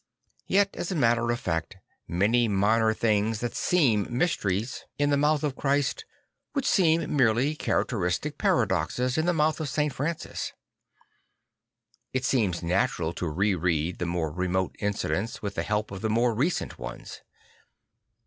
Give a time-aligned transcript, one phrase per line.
[0.47, 1.77] Yet as a matter of fact,
[2.09, 5.13] lid.ny minur things that seem mysteries in the 13 6 St.
[5.13, 6.05] Francis of Assisi mouth of Christ
[6.55, 9.93] would seem merely character istic paradoxes in the mouth of St.
[9.93, 10.53] Francis.
[12.13, 16.09] It seems natural to re read the more remote incidents with the help of the
[16.09, 17.21] more recent ones.